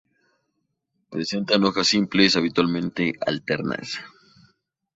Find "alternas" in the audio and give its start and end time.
3.23-3.99